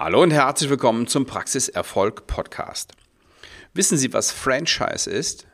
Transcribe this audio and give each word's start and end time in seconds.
Hallo 0.00 0.22
und 0.22 0.30
herzlich 0.30 0.70
willkommen 0.70 1.08
zum 1.08 1.26
Praxiserfolg 1.26 2.28
Podcast. 2.28 2.92
Wissen 3.74 3.98
Sie, 3.98 4.12
was 4.12 4.30
Franchise 4.30 5.10
ist? 5.10 5.48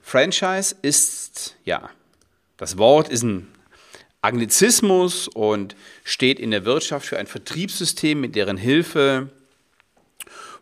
Franchise 0.00 0.76
ist, 0.82 1.56
ja, 1.64 1.90
das 2.58 2.78
Wort 2.78 3.08
ist 3.08 3.24
ein 3.24 3.48
Anglizismus 4.22 5.26
und 5.26 5.74
steht 6.04 6.38
in 6.38 6.52
der 6.52 6.64
Wirtschaft 6.64 7.04
für 7.04 7.18
ein 7.18 7.26
Vertriebssystem, 7.26 8.20
mit 8.20 8.36
deren 8.36 8.56
Hilfe 8.56 9.30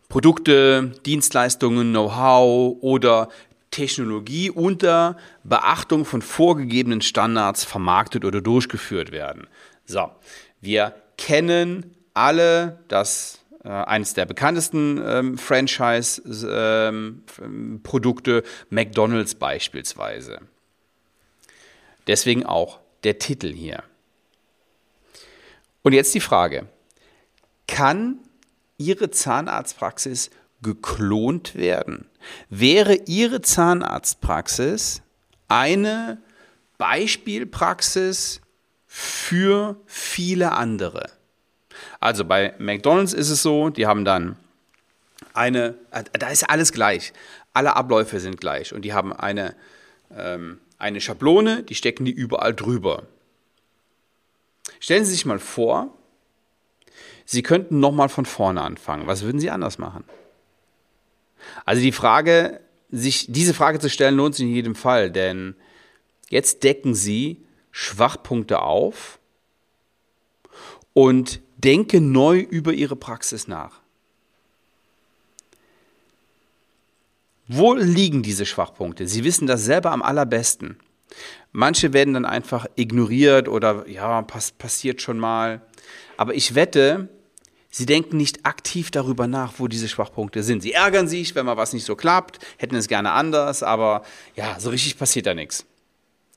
Produkte, 0.07 0.91
Dienstleistungen, 1.05 1.91
Know-how 1.91 2.75
oder 2.81 3.29
Technologie 3.69 4.49
unter 4.49 5.15
Beachtung 5.43 6.05
von 6.05 6.23
vorgegebenen 6.23 7.01
Standards 7.01 7.65
vermarktet 7.65 8.25
oder 8.25 8.41
durchgeführt 8.41 9.11
werden. 9.11 9.45
So, 9.85 10.09
wir 10.59 10.95
kennen 11.19 11.95
alle 12.19 12.83
das 12.89 13.39
äh, 13.63 13.69
eines 13.69 14.13
der 14.13 14.25
bekanntesten 14.25 15.01
ähm, 15.03 15.37
Franchise-Produkte, 15.37 18.31
ähm, 18.31 18.43
McDonald's 18.69 19.35
beispielsweise. 19.35 20.41
Deswegen 22.07 22.45
auch 22.45 22.79
der 23.03 23.19
Titel 23.19 23.53
hier. 23.53 23.83
Und 25.81 25.93
jetzt 25.93 26.13
die 26.13 26.19
Frage, 26.19 26.67
kann 27.67 28.19
Ihre 28.77 29.11
Zahnarztpraxis 29.11 30.29
geklont 30.61 31.55
werden? 31.55 32.09
Wäre 32.49 32.95
Ihre 33.05 33.39
Zahnarztpraxis 33.41 35.01
eine 35.47 36.21
Beispielpraxis 36.77 38.41
für 38.85 39.79
viele 39.85 40.51
andere? 40.51 41.18
Also 41.99 42.25
bei 42.25 42.53
McDonald's 42.57 43.13
ist 43.13 43.29
es 43.29 43.41
so, 43.41 43.69
die 43.69 43.87
haben 43.87 44.05
dann 44.05 44.37
eine, 45.33 45.75
da 46.13 46.29
ist 46.29 46.49
alles 46.49 46.71
gleich. 46.71 47.13
Alle 47.53 47.75
Abläufe 47.75 48.19
sind 48.19 48.39
gleich 48.39 48.73
und 48.73 48.83
die 48.83 48.93
haben 48.93 49.13
eine, 49.13 49.55
ähm, 50.15 50.59
eine 50.77 51.01
Schablone, 51.01 51.63
die 51.63 51.75
stecken 51.75 52.05
die 52.05 52.11
überall 52.11 52.53
drüber. 52.53 53.03
Stellen 54.79 55.05
Sie 55.05 55.11
sich 55.11 55.25
mal 55.25 55.39
vor, 55.39 55.93
Sie 57.25 57.43
könnten 57.43 57.79
nochmal 57.79 58.09
von 58.09 58.25
vorne 58.25 58.61
anfangen. 58.61 59.07
Was 59.07 59.21
würden 59.21 59.39
Sie 59.39 59.51
anders 59.51 59.77
machen? 59.77 60.03
Also 61.65 61.81
die 61.81 61.91
Frage, 61.91 62.59
sich 62.89 63.27
diese 63.29 63.53
Frage 63.53 63.79
zu 63.79 63.89
stellen, 63.89 64.15
lohnt 64.15 64.35
sich 64.35 64.45
in 64.45 64.53
jedem 64.53 64.75
Fall, 64.75 65.11
denn 65.11 65.55
jetzt 66.29 66.63
decken 66.63 66.95
Sie 66.95 67.45
Schwachpunkte 67.71 68.61
auf 68.61 69.19
und 70.93 71.39
denke 71.63 72.01
neu 72.01 72.39
über 72.39 72.73
Ihre 72.73 72.95
Praxis 72.95 73.47
nach. 73.47 73.79
Wo 77.47 77.73
liegen 77.73 78.21
diese 78.21 78.45
Schwachpunkte? 78.45 79.07
Sie 79.07 79.23
wissen 79.23 79.47
das 79.47 79.65
selber 79.65 79.91
am 79.91 80.03
allerbesten. 80.03 80.77
Manche 81.51 81.93
werden 81.93 82.13
dann 82.13 82.25
einfach 82.25 82.67
ignoriert 82.75 83.47
oder 83.47 83.87
ja, 83.89 84.21
pass 84.21 84.51
passiert 84.51 85.01
schon 85.01 85.17
mal. 85.17 85.61
Aber 86.15 86.35
ich 86.35 86.53
wette, 86.53 87.09
Sie 87.71 87.85
denken 87.85 88.17
nicht 88.17 88.45
aktiv 88.45 88.89
darüber 88.89 89.27
nach, 89.27 89.53
wo 89.57 89.67
diese 89.67 89.87
Schwachpunkte 89.87 90.41
sind. 90.41 90.61
Sie 90.61 90.73
ärgern 90.73 91.07
sich, 91.07 91.35
wenn 91.35 91.45
mal 91.45 91.57
was 91.57 91.73
nicht 91.73 91.85
so 91.85 91.95
klappt, 91.95 92.39
hätten 92.57 92.75
es 92.75 92.87
gerne 92.87 93.11
anders, 93.11 93.61
aber 93.61 94.03
ja, 94.35 94.59
so 94.59 94.69
richtig 94.69 94.97
passiert 94.97 95.27
da 95.27 95.35
nichts. 95.35 95.65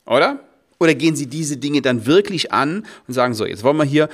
Oder? 0.04 0.40
Oder 0.78 0.94
gehen 0.94 1.16
Sie 1.16 1.26
diese 1.26 1.56
Dinge 1.56 1.80
dann 1.80 2.06
wirklich 2.06 2.52
an 2.52 2.86
und 3.06 3.14
sagen 3.14 3.34
so, 3.34 3.46
jetzt 3.46 3.62
wollen 3.62 3.76
wir 3.76 3.84
hier 3.84 4.08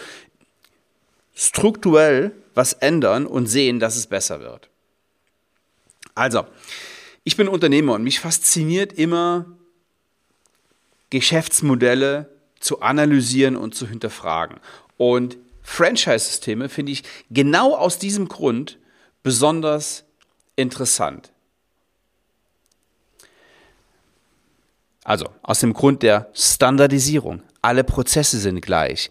strukturell 1.39 2.33
was 2.55 2.73
ändern 2.73 3.25
und 3.27 3.47
sehen, 3.47 3.79
dass 3.79 3.97
es 3.97 4.09
besser 4.09 4.41
wird. 4.41 4.69
Also, 6.17 6.47
ich 7.23 7.37
bin 7.37 7.47
Unternehmer 7.47 7.95
und 7.95 8.03
mich 8.03 8.19
fasziniert 8.19 8.93
immer 8.93 9.47
Geschäftsmodelle 11.11 12.29
zu 12.59 12.81
analysieren 12.81 13.57
und 13.57 13.77
zu 13.77 13.87
hinterfragen. 13.87 14.59
Und 14.97 15.37
Franchise-Systeme 15.63 16.69
finde 16.69 16.91
ich 16.91 17.05
genau 17.31 17.77
aus 17.77 17.99
diesem 17.99 18.27
Grund 18.27 18.79
besonders 19.23 20.05
interessant. 20.57 21.31
Also 25.05 25.27
aus 25.43 25.61
dem 25.61 25.73
Grund 25.73 26.03
der 26.03 26.31
Standardisierung. 26.35 27.43
Alle 27.63 27.85
Prozesse 27.85 28.39
sind 28.39 28.61
gleich. 28.61 29.11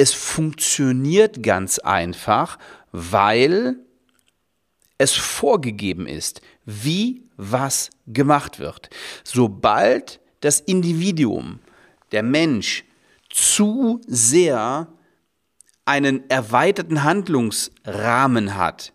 Es 0.00 0.14
funktioniert 0.14 1.42
ganz 1.42 1.78
einfach, 1.78 2.58
weil 2.90 3.76
es 4.96 5.12
vorgegeben 5.12 6.06
ist, 6.06 6.40
wie 6.64 7.28
was 7.36 7.90
gemacht 8.06 8.60
wird. 8.60 8.88
Sobald 9.24 10.18
das 10.40 10.60
Individuum, 10.60 11.58
der 12.12 12.22
Mensch, 12.22 12.86
zu 13.28 14.00
sehr 14.06 14.88
einen 15.84 16.30
erweiterten 16.30 17.02
Handlungsrahmen 17.02 18.56
hat 18.56 18.94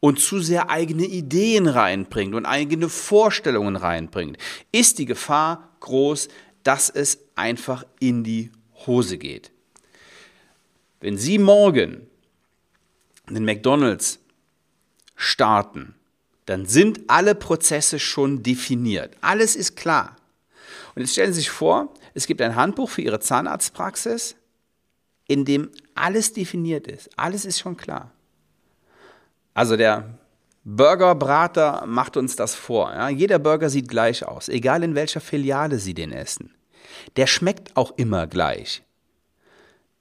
und 0.00 0.20
zu 0.20 0.38
sehr 0.40 0.70
eigene 0.70 1.04
Ideen 1.04 1.66
reinbringt 1.66 2.34
und 2.34 2.46
eigene 2.46 2.88
Vorstellungen 2.88 3.76
reinbringt, 3.76 4.38
ist 4.72 4.98
die 5.00 5.04
Gefahr 5.04 5.76
groß, 5.80 6.28
dass 6.62 6.88
es 6.88 7.18
einfach 7.34 7.84
in 7.98 8.24
die 8.24 8.50
Hose 8.86 9.18
geht. 9.18 9.52
Wenn 11.00 11.18
Sie 11.18 11.38
morgen 11.38 12.06
den 13.28 13.44
McDonald's 13.44 14.18
starten, 15.16 15.94
dann 16.46 16.66
sind 16.66 17.00
alle 17.08 17.34
Prozesse 17.34 17.98
schon 17.98 18.42
definiert. 18.42 19.16
Alles 19.20 19.56
ist 19.56 19.76
klar. 19.76 20.16
Und 20.94 21.02
jetzt 21.02 21.12
stellen 21.12 21.32
Sie 21.32 21.40
sich 21.40 21.50
vor, 21.50 21.94
es 22.14 22.26
gibt 22.26 22.42
ein 22.42 22.56
Handbuch 22.56 22.90
für 22.90 23.02
Ihre 23.02 23.20
Zahnarztpraxis 23.20 24.36
in 25.30 25.44
dem 25.44 25.70
alles 25.94 26.32
definiert 26.32 26.88
ist. 26.88 27.08
Alles 27.16 27.44
ist 27.44 27.60
schon 27.60 27.76
klar. 27.76 28.10
Also 29.54 29.76
der 29.76 30.18
Burgerbrater 30.64 31.84
macht 31.86 32.16
uns 32.16 32.34
das 32.34 32.56
vor. 32.56 32.92
Ja? 32.92 33.08
Jeder 33.08 33.38
Burger 33.38 33.70
sieht 33.70 33.88
gleich 33.88 34.26
aus, 34.26 34.48
egal 34.48 34.82
in 34.82 34.96
welcher 34.96 35.20
Filiale 35.20 35.78
Sie 35.78 35.94
den 35.94 36.10
essen. 36.10 36.52
Der 37.14 37.28
schmeckt 37.28 37.76
auch 37.76 37.96
immer 37.96 38.26
gleich. 38.26 38.82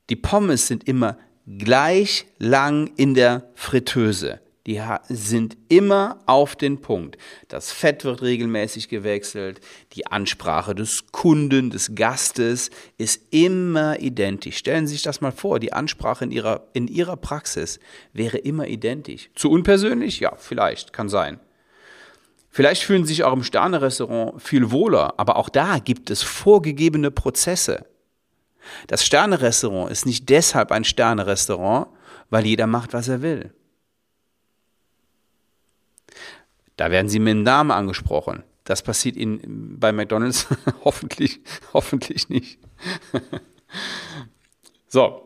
Die 0.09 0.16
Pommes 0.16 0.68
sind 0.68 0.88
immer 0.88 1.18
gleich 1.46 2.25
lang 2.38 2.92
in 2.96 3.14
der 3.14 3.50
Fritteuse 3.56 4.40
die 4.70 4.80
sind 5.08 5.58
immer 5.68 6.20
auf 6.28 6.56
den 6.56 6.80
Punkt. 6.80 7.18
Das 7.47 7.72
Fett 7.72 8.03
wird 8.03 8.22
regelmäßig 8.22 8.88
gewechselt, 8.88 9.62
die 9.94 10.06
Ansprache 10.06 10.75
des 10.75 11.12
Kunden, 11.12 11.72
des 11.72 11.96
Gastes 11.96 12.69
ist 13.00 13.24
immer 13.31 14.00
identisch. 14.00 14.58
Stellen 14.58 14.86
Sie 14.86 14.94
sich 14.94 15.02
das 15.02 15.22
mal 15.22 15.31
vor, 15.31 15.59
die 15.59 15.74
Ansprache 15.74 16.25
in 16.25 16.31
Ihrer, 16.31 16.68
in 16.74 16.88
Ihrer 16.88 17.18
Praxis 17.18 17.80
wäre 18.14 18.38
immer 18.38 18.68
identisch. 18.68 19.31
Zu 19.34 19.50
unpersönlich? 19.50 20.19
Ja, 20.19 20.36
vielleicht, 20.38 20.94
kann 20.94 21.09
sein. 21.09 21.40
Vielleicht 22.52 22.84
fühlen 22.84 23.06
Sie 23.06 23.14
sich 23.14 23.24
auch 23.24 23.34
im 23.34 23.44
Sternerestaurant 23.44 24.40
viel 24.40 24.69
wohler, 24.69 25.16
aber 25.18 25.38
auch 25.38 25.50
da 25.50 25.80
gibt 25.80 26.12
es 26.12 26.22
vorgegebene 26.22 27.09
Prozesse. 27.09 27.88
Das 28.88 29.06
Sternerestaurant 29.06 29.91
ist 29.91 30.06
nicht 30.06 30.30
deshalb 30.30 30.72
ein 30.72 30.84
Sternerestaurant, 30.84 31.88
weil 32.30 32.46
jeder 32.46 32.68
macht, 32.68 32.94
was 32.94 33.07
er 33.07 33.22
will. 33.22 33.53
Da 36.78 36.91
werden 36.91 37.09
sie 37.09 37.19
mit 37.19 37.31
dem 37.31 37.44
Namen 37.44 37.72
angesprochen. 37.72 38.44
Das 38.63 38.84
passiert 38.84 39.16
Ihnen 39.16 39.80
bei 39.80 39.91
McDonald's 39.91 40.47
hoffentlich, 40.84 41.41
hoffentlich 41.74 42.30
nicht. 42.30 42.59
so. 44.88 45.25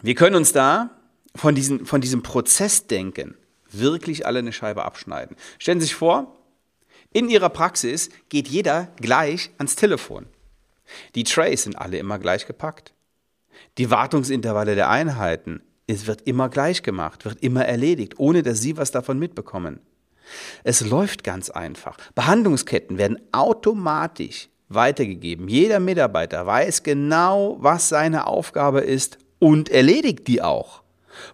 Wir 0.00 0.14
können 0.14 0.36
uns 0.36 0.52
da 0.52 0.90
von, 1.34 1.54
diesen, 1.54 1.84
von 1.84 2.00
diesem 2.00 2.22
Prozessdenken 2.22 3.36
wirklich 3.70 4.26
alle 4.26 4.38
eine 4.38 4.52
Scheibe 4.52 4.84
abschneiden. 4.84 5.36
Stellen 5.58 5.80
Sie 5.80 5.86
sich 5.86 5.94
vor, 5.94 6.36
in 7.12 7.28
Ihrer 7.28 7.48
Praxis 7.48 8.10
geht 8.28 8.48
jeder 8.48 8.92
gleich 8.96 9.50
ans 9.58 9.76
Telefon. 9.76 10.26
Die 11.14 11.24
Trays 11.24 11.64
sind 11.64 11.78
alle 11.78 11.98
immer 11.98 12.18
gleich 12.18 12.46
gepackt. 12.46 12.94
Die 13.78 13.90
Wartungsintervalle 13.90 14.74
der 14.74 14.90
Einheiten, 14.90 15.62
es 15.86 16.06
wird 16.06 16.22
immer 16.22 16.48
gleich 16.48 16.82
gemacht, 16.82 17.24
wird 17.24 17.42
immer 17.42 17.64
erledigt, 17.64 18.18
ohne 18.18 18.42
dass 18.42 18.60
Sie 18.60 18.76
was 18.76 18.90
davon 18.90 19.18
mitbekommen. 19.18 19.80
Es 20.64 20.82
läuft 20.82 21.24
ganz 21.24 21.50
einfach. 21.50 21.96
Behandlungsketten 22.14 22.98
werden 22.98 23.18
automatisch 23.32 24.48
weitergegeben. 24.68 25.48
Jeder 25.48 25.80
Mitarbeiter 25.80 26.46
weiß 26.46 26.82
genau, 26.82 27.56
was 27.60 27.88
seine 27.88 28.26
Aufgabe 28.26 28.80
ist 28.80 29.18
und 29.38 29.70
erledigt 29.70 30.26
die 30.28 30.42
auch. 30.42 30.82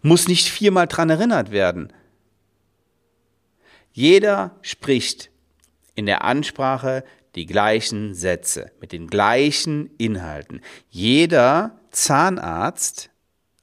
Muss 0.03 0.29
nicht 0.29 0.49
viermal 0.49 0.87
dran 0.87 1.11
erinnert 1.11 1.51
werden. 1.51 1.93
Jeder 3.93 4.56
spricht 4.62 5.31
in 5.95 6.06
der 6.06 6.25
Ansprache 6.25 7.05
die 7.34 7.46
gleichen 7.46 8.14
Sätze 8.14 8.70
mit 8.81 8.92
den 8.92 9.08
gleichen 9.08 9.90
Inhalten. 9.98 10.60
Jeder 10.88 11.78
Zahnarzt 11.90 13.10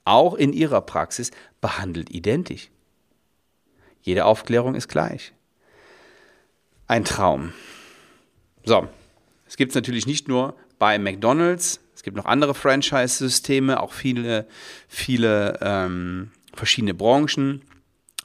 auch 0.05 0.33
in 0.33 0.53
ihrer 0.53 0.81
Praxis, 0.81 1.31
behandelt 1.59 2.09
identisch. 2.09 2.69
Jede 4.01 4.25
Aufklärung 4.25 4.75
ist 4.75 4.87
gleich. 4.87 5.33
Ein 6.87 7.05
Traum. 7.05 7.53
So, 8.65 8.87
es 9.47 9.57
gibt 9.57 9.71
es 9.71 9.75
natürlich 9.75 10.07
nicht 10.07 10.27
nur 10.27 10.55
bei 10.79 10.97
McDonald's, 10.97 11.79
es 11.95 12.03
gibt 12.03 12.17
noch 12.17 12.25
andere 12.25 12.55
Franchise-Systeme, 12.55 13.79
auch 13.79 13.93
viele, 13.93 14.47
viele 14.87 15.59
ähm, 15.61 16.31
verschiedene 16.53 16.95
Branchen. 16.95 17.61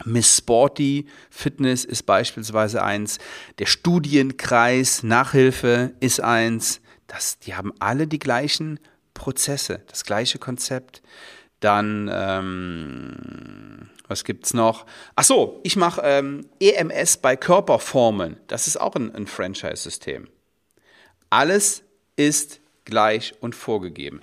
Miss 0.05 0.37
Sporty 0.37 1.07
Fitness 1.31 1.85
ist 1.85 2.05
beispielsweise 2.05 2.83
eins. 2.83 3.19
Der 3.59 3.67
Studienkreis 3.67 5.03
Nachhilfe 5.03 5.95
ist 6.01 6.21
eins. 6.21 6.81
Das, 7.07 7.39
die 7.39 7.55
haben 7.55 7.73
alle 7.79 8.07
die 8.07 8.19
gleichen 8.19 8.79
Prozesse, 9.15 9.83
das 9.89 10.05
gleiche 10.05 10.39
Konzept. 10.39 11.03
Dann, 11.61 12.11
ähm, 12.13 13.89
was 14.09 14.25
es 14.43 14.53
noch? 14.53 14.85
Ach 15.15 15.25
so, 15.25 15.61
ich 15.65 15.77
mache 15.77 16.03
ähm, 16.05 16.47
EMS 16.61 17.17
bei 17.17 17.35
Körperformen. 17.35 18.37
Das 18.47 18.67
ist 18.67 18.79
auch 18.79 18.95
ein, 18.95 19.15
ein 19.15 19.27
Franchise-System. 19.27 20.29
Alles 21.31 21.83
ist 22.17 22.61
gleich 22.85 23.35
und 23.41 23.55
vorgegeben. 23.55 24.21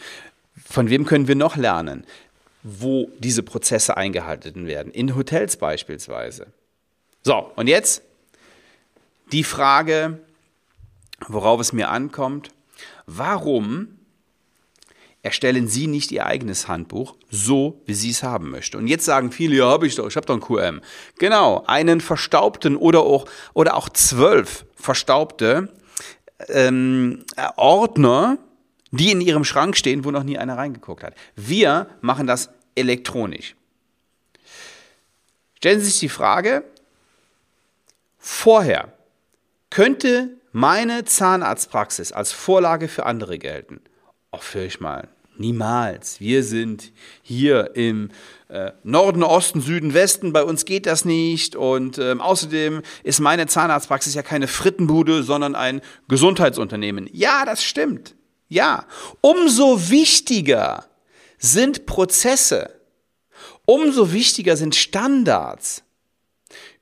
Von 0.56 0.90
wem 0.90 1.06
können 1.06 1.28
wir 1.28 1.36
noch 1.36 1.56
lernen, 1.56 2.06
wo 2.64 3.10
diese 3.20 3.44
Prozesse 3.44 3.98
eingehalten 3.98 4.66
werden? 4.66 4.92
In 4.92 5.16
Hotels 5.16 5.58
beispielsweise. 5.58 6.48
So, 7.24 7.52
und 7.56 7.68
jetzt 7.68 8.02
die 9.32 9.44
Frage, 9.44 10.20
worauf 11.28 11.60
es 11.60 11.74
mir 11.74 11.90
ankommt. 11.90 12.50
Warum 13.06 14.00
erstellen 15.22 15.68
Sie 15.68 15.88
nicht 15.88 16.12
Ihr 16.12 16.26
eigenes 16.26 16.68
Handbuch 16.68 17.16
so, 17.30 17.82
wie 17.86 17.94
Sie 17.94 18.10
es 18.10 18.24
haben 18.24 18.52
möchten? 18.52 18.78
Und 18.78 18.88
jetzt 18.88 19.06
sagen 19.06 19.32
viele, 19.32 19.56
ja, 19.56 19.66
habe 19.70 19.88
ich 19.88 19.96
doch, 19.96 20.08
ich 20.08 20.16
habe 20.16 20.26
doch 20.26 20.36
ein 20.36 20.42
QM. 20.42 20.82
Genau, 21.18 21.64
einen 21.66 22.02
verstaubten 22.02 22.76
oder 22.76 23.02
auch, 23.02 23.26
oder 23.54 23.76
auch 23.76 23.90
zwölf 23.90 24.66
verstaubte 24.76 25.70
ähm, 26.50 27.24
Ordner, 27.56 28.38
die 28.94 29.12
in 29.12 29.22
ihrem 29.22 29.44
Schrank 29.44 29.76
stehen, 29.76 30.06
wo 30.06 30.12
noch 30.12 30.24
nie 30.24 30.38
einer 30.38 30.58
reingeguckt 30.58 31.04
hat. 31.04 31.16
Wir 31.36 31.88
machen 32.02 32.28
das 32.28 32.50
elektronisch. 32.76 33.56
Stellen 35.58 35.80
Sie 35.80 35.88
sich 35.88 36.00
die 36.00 36.10
Frage, 36.10 36.64
vorher 38.20 38.94
könnte 39.70 40.30
meine 40.52 41.06
Zahnarztpraxis 41.06 42.12
als 42.12 42.32
Vorlage 42.32 42.88
für 42.88 43.08
andere 43.08 43.40
gelten. 43.40 43.82
Auch 44.30 44.44
für 44.44 44.64
ich 44.64 44.80
mal. 44.80 45.08
Niemals. 45.38 46.20
Wir 46.20 46.44
sind 46.44 46.92
hier 47.24 47.76
im 47.76 48.12
äh, 48.50 48.74
Norden, 48.84 49.24
Osten, 49.24 49.62
Süden, 49.62 49.96
Westen. 49.96 50.32
Bei 50.32 50.44
uns 50.44 50.66
geht 50.66 50.86
das 50.86 51.06
nicht. 51.06 51.56
Und 51.56 51.98
ähm, 51.98 52.22
außerdem 52.22 52.84
ist 53.04 53.20
meine 53.20 53.48
Zahnarztpraxis 53.48 54.14
ja 54.14 54.22
keine 54.22 54.48
Frittenbude, 54.48 55.24
sondern 55.24 55.56
ein 55.56 55.82
Gesundheitsunternehmen. 56.08 57.10
Ja, 57.12 57.46
das 57.46 57.64
stimmt. 57.64 58.14
Ja, 58.54 58.86
umso 59.22 59.90
wichtiger 59.90 60.86
sind 61.40 61.88
Prozesse, 61.88 62.70
umso 63.66 64.14
wichtiger 64.14 64.56
sind 64.56 64.76
Standards. 64.76 65.82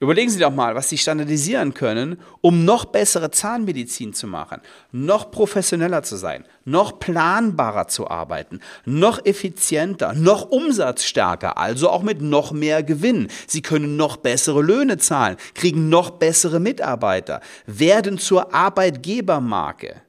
Überlegen 0.02 0.30
Sie 0.30 0.40
doch 0.40 0.52
mal, 0.52 0.76
was 0.76 0.90
Sie 0.90 0.98
standardisieren 0.98 1.74
können, 1.74 2.20
um 2.42 2.66
noch 2.66 2.84
bessere 2.84 3.32
Zahnmedizin 3.32 4.14
zu 4.14 4.28
machen, 4.28 4.60
noch 4.92 5.32
professioneller 5.32 6.04
zu 6.04 6.18
sein, 6.18 6.44
noch 6.66 7.00
planbarer 7.00 7.88
zu 7.88 8.10
arbeiten, 8.10 8.60
noch 8.84 9.26
effizienter, 9.26 10.12
noch 10.12 10.52
umsatzstärker, 10.52 11.58
also 11.58 11.90
auch 11.90 12.04
mit 12.04 12.22
noch 12.22 12.52
mehr 12.52 12.84
Gewinn. 12.84 13.30
Sie 13.48 13.62
können 13.62 13.96
noch 13.96 14.18
bessere 14.18 14.62
Löhne 14.62 14.98
zahlen, 14.98 15.38
kriegen 15.54 15.88
noch 15.88 16.10
bessere 16.10 16.60
Mitarbeiter, 16.60 17.40
werden 17.66 18.18
zur 18.18 18.54
Arbeitgebermarke. 18.54 20.02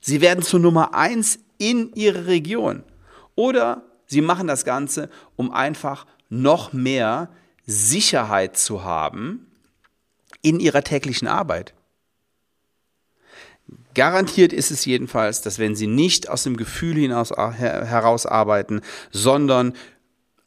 Sie 0.00 0.20
werden 0.20 0.42
zur 0.42 0.60
Nummer 0.60 0.94
eins 0.94 1.38
in 1.58 1.92
ihrer 1.94 2.26
Region. 2.26 2.82
Oder 3.34 3.82
sie 4.06 4.20
machen 4.20 4.46
das 4.46 4.64
Ganze, 4.64 5.10
um 5.36 5.52
einfach 5.52 6.06
noch 6.28 6.72
mehr 6.72 7.30
Sicherheit 7.66 8.56
zu 8.56 8.84
haben 8.84 9.46
in 10.42 10.60
ihrer 10.60 10.82
täglichen 10.82 11.28
Arbeit. 11.28 11.74
Garantiert 13.94 14.52
ist 14.52 14.70
es 14.70 14.84
jedenfalls, 14.84 15.42
dass 15.42 15.58
wenn 15.58 15.74
sie 15.74 15.88
nicht 15.88 16.28
aus 16.28 16.44
dem 16.44 16.56
Gefühl 16.56 16.96
hinaus 16.96 17.30
heraus 17.30 18.26
arbeiten, 18.26 18.80
sondern 19.10 19.74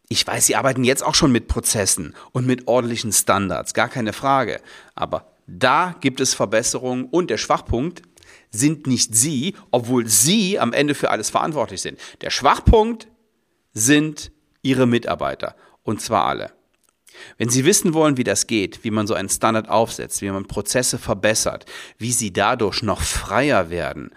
ich 0.07 0.25
weiß, 0.25 0.45
sie 0.45 0.55
arbeiten 0.55 0.83
jetzt 0.83 1.03
auch 1.03 1.15
schon 1.15 1.31
mit 1.31 1.47
Prozessen 1.47 2.15
und 2.31 2.45
mit 2.45 2.67
ordentlichen 2.67 3.11
Standards, 3.11 3.73
gar 3.73 3.89
keine 3.89 4.13
Frage. 4.13 4.61
Aber 4.95 5.31
da 5.47 5.95
gibt 6.01 6.21
es 6.21 6.33
Verbesserungen 6.33 7.05
und 7.05 7.29
der 7.29 7.37
Schwachpunkt 7.37 8.01
sind 8.51 8.87
nicht 8.87 9.15
Sie, 9.15 9.55
obwohl 9.71 10.07
Sie 10.07 10.59
am 10.59 10.73
Ende 10.73 10.95
für 10.95 11.09
alles 11.09 11.29
verantwortlich 11.29 11.81
sind. 11.81 11.99
Der 12.21 12.29
Schwachpunkt 12.29 13.07
sind 13.73 14.31
Ihre 14.61 14.85
Mitarbeiter 14.85 15.55
und 15.83 16.01
zwar 16.01 16.25
alle. 16.25 16.51
Wenn 17.37 17.49
Sie 17.49 17.65
wissen 17.65 17.93
wollen, 17.93 18.17
wie 18.17 18.23
das 18.23 18.47
geht, 18.47 18.83
wie 18.83 18.91
man 18.91 19.07
so 19.07 19.13
einen 19.13 19.29
Standard 19.29 19.69
aufsetzt, 19.69 20.21
wie 20.21 20.29
man 20.29 20.47
Prozesse 20.47 20.97
verbessert, 20.97 21.65
wie 21.97 22.11
Sie 22.11 22.31
dadurch 22.31 22.83
noch 22.83 23.01
freier 23.01 23.69
werden, 23.69 24.11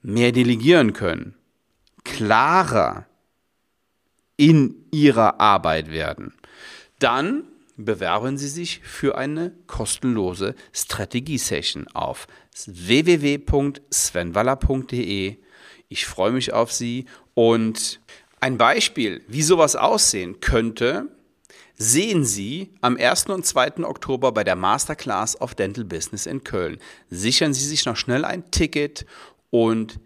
mehr 0.00 0.32
delegieren 0.32 0.92
können, 0.92 1.34
klarer 2.04 3.06
in 4.36 4.86
Ihrer 4.92 5.40
Arbeit 5.40 5.90
werden, 5.90 6.34
dann 6.98 7.44
bewerben 7.78 8.36
Sie 8.36 8.48
sich 8.48 8.80
für 8.82 9.16
eine 9.16 9.54
kostenlose 9.66 10.54
Strategie-Session 10.72 11.86
auf 11.94 12.26
www.svenwaller.de. 12.66 15.36
Ich 15.88 16.06
freue 16.06 16.32
mich 16.32 16.52
auf 16.52 16.72
Sie 16.72 17.06
und 17.34 18.00
ein 18.40 18.58
Beispiel, 18.58 19.22
wie 19.28 19.42
sowas 19.42 19.76
aussehen 19.76 20.40
könnte, 20.40 21.06
sehen 21.76 22.24
Sie 22.24 22.72
am 22.80 22.96
1. 22.96 23.26
und 23.26 23.46
2. 23.46 23.84
Oktober 23.84 24.32
bei 24.32 24.42
der 24.44 24.56
Masterclass 24.56 25.40
of 25.40 25.54
Dental 25.54 25.84
Business 25.84 26.26
in 26.26 26.42
Köln. 26.44 26.78
Sichern 27.10 27.54
Sie 27.54 27.64
sich 27.64 27.86
noch 27.86 27.96
schnell 27.96 28.24
ein 28.24 28.50
Ticket 28.50 29.06
und 29.50 30.00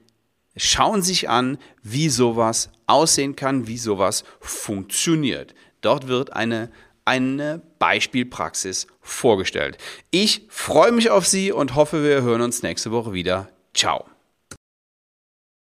schauen 0.56 1.02
sich 1.02 1.30
an, 1.30 1.56
wie 1.82 2.10
sowas 2.10 2.70
aussehen 2.86 3.34
kann, 3.36 3.66
wie 3.66 3.78
sowas 3.78 4.24
funktioniert. 4.40 5.54
Dort 5.80 6.08
wird 6.08 6.34
eine 6.34 6.70
eine 7.04 7.62
Beispielpraxis 7.78 8.86
vorgestellt. 9.00 9.78
Ich 10.10 10.46
freue 10.48 10.92
mich 10.92 11.10
auf 11.10 11.26
Sie 11.26 11.52
und 11.52 11.74
hoffe, 11.74 12.02
wir 12.04 12.22
hören 12.22 12.42
uns 12.42 12.62
nächste 12.62 12.90
Woche 12.90 13.12
wieder. 13.12 13.48
Ciao. 13.74 14.11